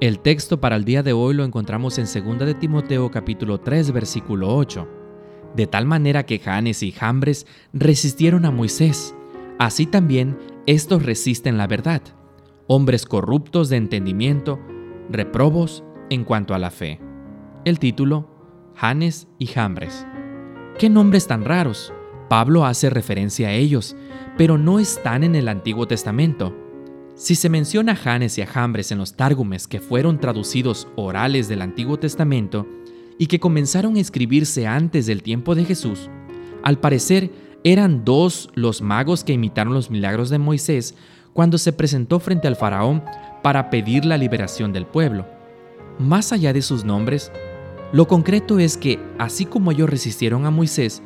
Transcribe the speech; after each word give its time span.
El 0.00 0.20
texto 0.20 0.62
para 0.62 0.76
el 0.76 0.86
día 0.86 1.02
de 1.02 1.12
hoy 1.12 1.34
lo 1.34 1.44
encontramos 1.44 1.98
en 1.98 2.06
2 2.06 2.38
de 2.38 2.54
Timoteo 2.54 3.10
capítulo 3.10 3.60
3 3.60 3.92
versículo 3.92 4.56
8. 4.56 4.88
De 5.54 5.66
tal 5.66 5.84
manera 5.84 6.24
que 6.24 6.38
Janes 6.38 6.82
y 6.82 6.90
Jambres 6.90 7.46
resistieron 7.74 8.46
a 8.46 8.50
Moisés, 8.50 9.14
así 9.58 9.84
también 9.84 10.38
estos 10.64 11.02
resisten 11.02 11.58
la 11.58 11.66
verdad, 11.66 12.00
hombres 12.66 13.04
corruptos 13.04 13.68
de 13.68 13.76
entendimiento, 13.76 14.58
reprobos 15.10 15.84
en 16.08 16.24
cuanto 16.24 16.54
a 16.54 16.58
la 16.58 16.70
fe. 16.70 16.98
El 17.66 17.78
título, 17.78 18.26
Janes 18.76 19.28
y 19.38 19.48
Jambres. 19.48 20.06
¿Qué 20.78 20.88
nombres 20.88 21.26
tan 21.26 21.44
raros? 21.44 21.92
Pablo 22.30 22.64
hace 22.64 22.88
referencia 22.88 23.48
a 23.48 23.52
ellos, 23.52 23.94
pero 24.38 24.56
no 24.56 24.78
están 24.78 25.24
en 25.24 25.34
el 25.34 25.46
Antiguo 25.46 25.86
Testamento. 25.86 26.56
Si 27.20 27.34
se 27.34 27.50
menciona 27.50 27.96
Janes 27.96 28.38
y 28.38 28.40
a 28.40 28.46
Jambres 28.46 28.92
en 28.92 28.96
los 28.96 29.12
Tárgumes 29.12 29.68
que 29.68 29.78
fueron 29.78 30.20
traducidos 30.20 30.88
orales 30.96 31.48
del 31.48 31.60
Antiguo 31.60 31.98
Testamento 31.98 32.66
y 33.18 33.26
que 33.26 33.38
comenzaron 33.38 33.96
a 33.96 34.00
escribirse 34.00 34.66
antes 34.66 35.04
del 35.04 35.22
tiempo 35.22 35.54
de 35.54 35.66
Jesús, 35.66 36.08
al 36.62 36.78
parecer 36.78 37.30
eran 37.62 38.06
dos 38.06 38.48
los 38.54 38.80
magos 38.80 39.22
que 39.22 39.34
imitaron 39.34 39.74
los 39.74 39.90
milagros 39.90 40.30
de 40.30 40.38
Moisés 40.38 40.94
cuando 41.34 41.58
se 41.58 41.74
presentó 41.74 42.20
frente 42.20 42.48
al 42.48 42.56
faraón 42.56 43.04
para 43.42 43.68
pedir 43.68 44.06
la 44.06 44.16
liberación 44.16 44.72
del 44.72 44.86
pueblo. 44.86 45.26
Más 45.98 46.32
allá 46.32 46.54
de 46.54 46.62
sus 46.62 46.86
nombres, 46.86 47.30
lo 47.92 48.08
concreto 48.08 48.58
es 48.58 48.78
que, 48.78 48.98
así 49.18 49.44
como 49.44 49.72
ellos 49.72 49.90
resistieron 49.90 50.46
a 50.46 50.50
Moisés, 50.50 51.02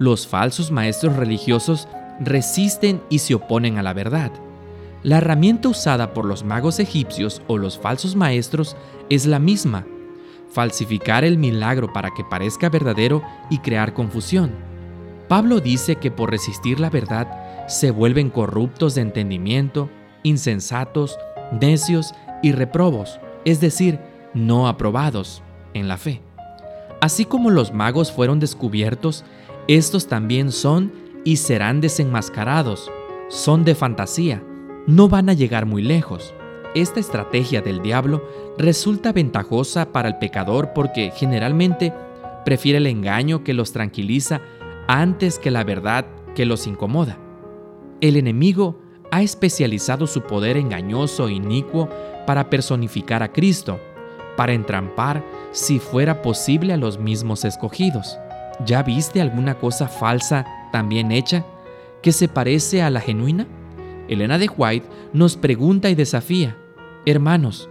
los 0.00 0.26
falsos 0.26 0.72
maestros 0.72 1.14
religiosos 1.14 1.86
resisten 2.18 3.00
y 3.10 3.20
se 3.20 3.34
oponen 3.34 3.78
a 3.78 3.84
la 3.84 3.92
verdad. 3.92 4.32
La 5.02 5.16
herramienta 5.18 5.68
usada 5.68 6.14
por 6.14 6.24
los 6.24 6.44
magos 6.44 6.78
egipcios 6.78 7.42
o 7.48 7.58
los 7.58 7.76
falsos 7.76 8.14
maestros 8.14 8.76
es 9.10 9.26
la 9.26 9.40
misma, 9.40 9.84
falsificar 10.48 11.24
el 11.24 11.38
milagro 11.38 11.92
para 11.92 12.10
que 12.14 12.22
parezca 12.22 12.68
verdadero 12.68 13.20
y 13.50 13.58
crear 13.58 13.94
confusión. 13.94 14.52
Pablo 15.28 15.58
dice 15.58 15.96
que 15.96 16.12
por 16.12 16.30
resistir 16.30 16.78
la 16.78 16.88
verdad 16.88 17.66
se 17.66 17.90
vuelven 17.90 18.30
corruptos 18.30 18.94
de 18.94 19.00
entendimiento, 19.00 19.90
insensatos, 20.22 21.18
necios 21.60 22.14
y 22.40 22.52
reprobos, 22.52 23.18
es 23.44 23.60
decir, 23.60 23.98
no 24.34 24.68
aprobados 24.68 25.42
en 25.74 25.88
la 25.88 25.96
fe. 25.96 26.20
Así 27.00 27.24
como 27.24 27.50
los 27.50 27.72
magos 27.72 28.12
fueron 28.12 28.38
descubiertos, 28.38 29.24
estos 29.66 30.06
también 30.06 30.52
son 30.52 30.92
y 31.24 31.38
serán 31.38 31.80
desenmascarados, 31.80 32.88
son 33.28 33.64
de 33.64 33.74
fantasía, 33.74 34.42
no 34.86 35.08
van 35.08 35.28
a 35.28 35.34
llegar 35.34 35.66
muy 35.66 35.82
lejos. 35.82 36.34
Esta 36.74 37.00
estrategia 37.00 37.60
del 37.60 37.82
diablo 37.82 38.26
resulta 38.58 39.12
ventajosa 39.12 39.92
para 39.92 40.08
el 40.08 40.16
pecador 40.16 40.72
porque 40.74 41.12
generalmente 41.14 41.92
prefiere 42.44 42.78
el 42.78 42.86
engaño 42.86 43.44
que 43.44 43.54
los 43.54 43.72
tranquiliza 43.72 44.40
antes 44.88 45.38
que 45.38 45.50
la 45.50 45.64
verdad 45.64 46.06
que 46.34 46.46
los 46.46 46.66
incomoda. 46.66 47.18
El 48.00 48.16
enemigo 48.16 48.80
ha 49.10 49.22
especializado 49.22 50.06
su 50.06 50.22
poder 50.22 50.56
engañoso 50.56 51.28
e 51.28 51.34
inicuo 51.34 51.88
para 52.26 52.48
personificar 52.48 53.22
a 53.22 53.32
Cristo, 53.32 53.78
para 54.36 54.54
entrampar, 54.54 55.22
si 55.52 55.78
fuera 55.78 56.22
posible, 56.22 56.72
a 56.72 56.78
los 56.78 56.98
mismos 56.98 57.44
escogidos. 57.44 58.18
¿Ya 58.64 58.82
viste 58.82 59.20
alguna 59.20 59.58
cosa 59.58 59.86
falsa 59.86 60.46
también 60.72 61.12
hecha 61.12 61.44
que 62.00 62.12
se 62.12 62.28
parece 62.28 62.82
a 62.82 62.90
la 62.90 63.00
genuina? 63.00 63.46
Elena 64.12 64.38
de 64.38 64.48
White 64.48 64.86
nos 65.12 65.36
pregunta 65.36 65.90
y 65.90 65.94
desafía, 65.94 66.56
hermanos, 67.06 67.68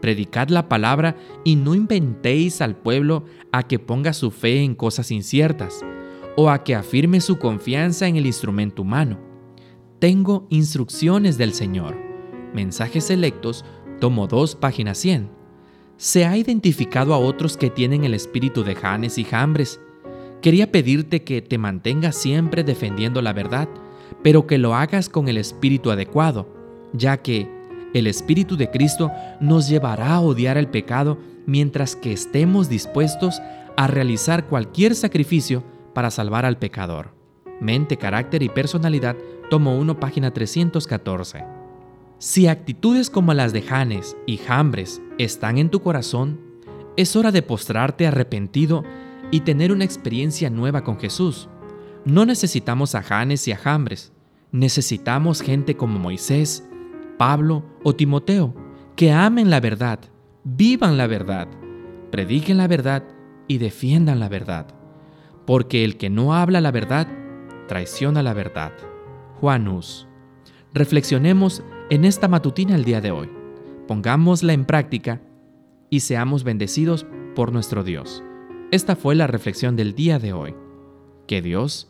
predicad 0.00 0.48
la 0.48 0.68
palabra 0.68 1.16
y 1.44 1.56
no 1.56 1.74
inventéis 1.74 2.60
al 2.60 2.76
pueblo 2.76 3.24
a 3.52 3.64
que 3.64 3.78
ponga 3.78 4.12
su 4.12 4.30
fe 4.30 4.62
en 4.62 4.74
cosas 4.74 5.10
inciertas 5.10 5.84
o 6.36 6.50
a 6.50 6.64
que 6.64 6.74
afirme 6.74 7.20
su 7.20 7.38
confianza 7.38 8.06
en 8.06 8.16
el 8.16 8.26
instrumento 8.26 8.82
humano. 8.82 9.18
Tengo 9.98 10.46
instrucciones 10.48 11.36
del 11.36 11.52
Señor. 11.52 11.96
Mensajes 12.54 13.04
selectos, 13.04 13.64
tomo 14.00 14.26
2, 14.26 14.56
página 14.56 14.94
100. 14.94 15.30
Se 15.98 16.24
ha 16.24 16.36
identificado 16.36 17.12
a 17.12 17.18
otros 17.18 17.56
que 17.56 17.68
tienen 17.68 18.04
el 18.04 18.14
espíritu 18.14 18.64
de 18.64 18.74
Janes 18.74 19.18
y 19.18 19.24
Jambres. 19.24 19.80
Quería 20.40 20.72
pedirte 20.72 21.22
que 21.22 21.42
te 21.42 21.58
mantengas 21.58 22.16
siempre 22.16 22.64
defendiendo 22.64 23.20
la 23.20 23.34
verdad 23.34 23.68
pero 24.22 24.46
que 24.46 24.58
lo 24.58 24.74
hagas 24.74 25.08
con 25.08 25.28
el 25.28 25.36
espíritu 25.36 25.90
adecuado, 25.90 26.46
ya 26.92 27.16
que 27.18 27.48
el 27.94 28.06
espíritu 28.06 28.56
de 28.56 28.70
Cristo 28.70 29.10
nos 29.40 29.68
llevará 29.68 30.14
a 30.14 30.20
odiar 30.20 30.56
el 30.56 30.68
pecado 30.68 31.18
mientras 31.46 31.96
que 31.96 32.12
estemos 32.12 32.68
dispuestos 32.68 33.40
a 33.76 33.86
realizar 33.86 34.46
cualquier 34.46 34.94
sacrificio 34.94 35.64
para 35.94 36.10
salvar 36.10 36.44
al 36.44 36.58
pecador. 36.58 37.12
Mente, 37.60 37.96
carácter 37.96 38.42
y 38.42 38.48
personalidad, 38.48 39.16
tomo 39.50 39.76
1, 39.78 39.98
página 39.98 40.30
314. 40.32 41.44
Si 42.18 42.46
actitudes 42.46 43.10
como 43.10 43.34
las 43.34 43.52
de 43.52 43.62
Janes 43.62 44.16
y 44.26 44.36
Jambres 44.36 45.00
están 45.18 45.58
en 45.58 45.70
tu 45.70 45.80
corazón, 45.80 46.38
es 46.96 47.16
hora 47.16 47.32
de 47.32 47.42
postrarte 47.42 48.06
arrepentido 48.06 48.84
y 49.30 49.40
tener 49.40 49.72
una 49.72 49.84
experiencia 49.84 50.50
nueva 50.50 50.84
con 50.84 50.98
Jesús. 50.98 51.48
No 52.04 52.24
necesitamos 52.24 52.94
a 52.94 53.02
Janes 53.02 53.46
y 53.46 53.52
a 53.52 53.56
Jambres, 53.56 54.12
necesitamos 54.52 55.42
gente 55.42 55.76
como 55.76 55.98
Moisés, 55.98 56.66
Pablo 57.18 57.64
o 57.82 57.94
Timoteo, 57.94 58.54
que 58.96 59.12
amen 59.12 59.50
la 59.50 59.60
verdad, 59.60 60.00
vivan 60.44 60.96
la 60.96 61.06
verdad, 61.06 61.48
prediquen 62.10 62.56
la 62.56 62.66
verdad 62.68 63.04
y 63.48 63.58
defiendan 63.58 64.18
la 64.18 64.28
verdad. 64.28 64.66
Porque 65.46 65.84
el 65.84 65.98
que 65.98 66.08
no 66.08 66.34
habla 66.34 66.60
la 66.60 66.70
verdad, 66.70 67.06
traiciona 67.68 68.22
la 68.22 68.32
verdad. 68.32 68.72
Juanus. 69.40 70.06
Reflexionemos 70.72 71.62
en 71.90 72.04
esta 72.04 72.28
matutina 72.28 72.76
el 72.76 72.84
día 72.84 73.00
de 73.00 73.10
hoy. 73.10 73.28
Pongámosla 73.88 74.52
en 74.52 74.64
práctica 74.64 75.20
y 75.90 76.00
seamos 76.00 76.44
bendecidos 76.44 77.06
por 77.34 77.52
nuestro 77.52 77.82
Dios. 77.82 78.22
Esta 78.70 78.96
fue 78.96 79.16
la 79.16 79.26
reflexión 79.26 79.76
del 79.76 79.94
día 79.94 80.18
de 80.18 80.32
hoy. 80.32 80.54
Que 81.26 81.42
Dios 81.42 81.89